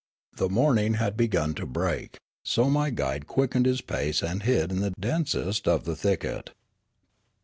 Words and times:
The 0.35 0.49
morning 0.49 0.95
had 0.95 1.15
begun 1.15 1.53
to 1.53 1.67
break, 1.67 2.17
so 2.43 2.71
my 2.71 2.89
guide 2.89 3.27
quickened 3.27 3.67
his 3.67 3.81
pace 3.81 4.23
and 4.23 4.41
hid 4.41 4.71
in 4.71 4.79
the 4.79 4.95
densest 4.99 5.67
of 5.67 5.83
the 5.83 5.95
thicket. 5.95 6.53